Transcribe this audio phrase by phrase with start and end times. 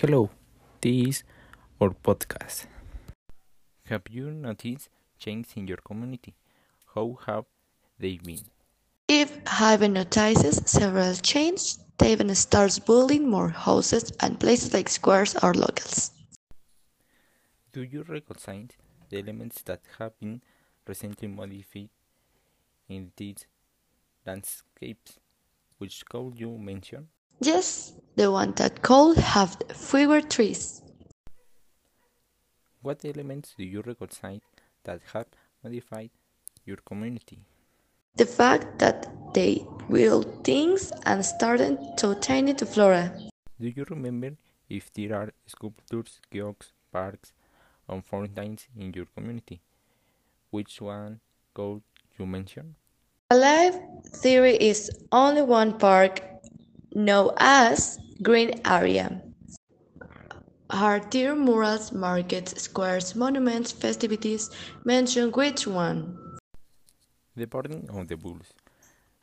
[0.00, 0.30] Hello,
[0.80, 1.24] this is
[1.80, 2.66] our podcast.
[3.86, 6.36] Have you noticed changes in your community?
[6.94, 7.46] How have
[7.98, 8.44] they been?
[9.08, 15.34] If Haven notices several changes, they even starts building more houses and places like squares
[15.42, 16.12] or locals.
[17.72, 18.78] Do you recognize
[19.10, 20.42] the elements that have been
[20.86, 21.90] recently modified
[22.88, 23.48] in these
[24.24, 25.18] landscapes?
[25.78, 27.08] Which could you mention?
[27.40, 30.82] Yes, the one that could have fewer trees.
[32.82, 34.40] What elements do you recognize
[34.82, 35.26] that have
[35.62, 36.10] modified
[36.64, 37.38] your community?
[38.16, 43.16] The fact that they build things and started to turn into flora.
[43.60, 44.36] Do you remember
[44.68, 47.32] if there are sculptures, kiosks, parks,
[47.86, 49.60] or fountains in your community?
[50.50, 51.20] Which one
[51.54, 51.82] could
[52.18, 52.74] you mention?
[53.30, 56.20] Alive theory is only one park
[56.94, 59.22] known as Green Area.
[60.70, 64.50] Are murals, markets, squares, monuments, festivities?
[64.84, 66.18] Mention which one.
[67.36, 68.52] The boarding of the Bulls,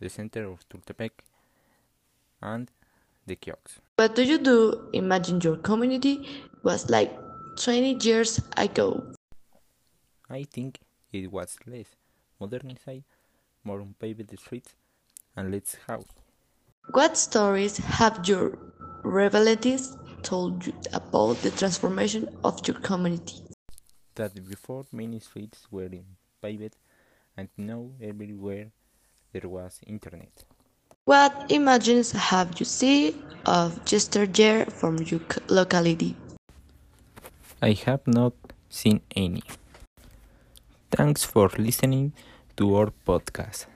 [0.00, 1.10] the center of Tultepec,
[2.42, 2.68] and
[3.26, 3.80] the kiosks.
[3.96, 6.26] What do you do imagine your community
[6.64, 7.12] was like
[7.56, 9.12] 20 years ago?
[10.28, 10.80] I think
[11.12, 11.86] it was less
[12.40, 13.04] modernized,
[13.62, 14.74] more on paved streets,
[15.36, 16.08] and less house.
[16.92, 18.56] What stories have your
[19.02, 23.42] relatives told you about the transformation of your community?
[24.14, 26.76] That before many streets were in paved,
[27.36, 28.72] and now everywhere
[29.32, 30.44] there was internet.
[31.04, 36.16] What images have you seen of yesteryear from your locality?
[37.60, 38.32] I have not
[38.70, 39.42] seen any.
[40.90, 42.14] Thanks for listening
[42.56, 43.66] to our podcast.